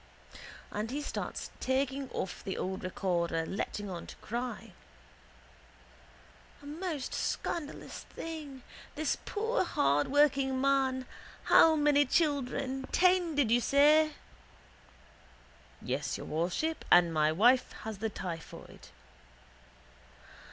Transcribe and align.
And 0.71 0.89
he 0.89 0.99
starts 0.99 1.51
taking 1.59 2.09
off 2.09 2.43
the 2.43 2.57
old 2.57 2.83
recorder 2.83 3.45
letting 3.45 3.87
on 3.87 4.07
to 4.07 4.15
cry: 4.15 4.73
—A 6.59 6.65
most 6.65 7.13
scandalous 7.13 7.99
thing! 8.15 8.63
This 8.95 9.17
poor 9.25 9.63
hardworking 9.63 10.59
man! 10.59 11.05
How 11.43 11.75
many 11.75 12.03
children? 12.07 12.85
Ten, 12.91 13.35
did 13.35 13.51
you 13.51 13.61
say? 13.61 14.13
—Yes, 15.83 16.17
your 16.17 16.25
worship. 16.25 16.83
And 16.91 17.13
my 17.13 17.31
wife 17.31 17.71
has 17.83 17.99
the 17.99 18.09
typhoid. 18.09 18.87